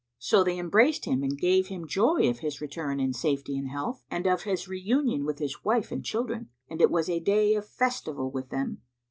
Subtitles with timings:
[0.17, 4.03] So they embraced him and gave him joy of his return in safety and health
[4.09, 7.67] and of his reunion with his wife and children, and it was a day of
[7.69, 8.81] festival[FN#181] with them.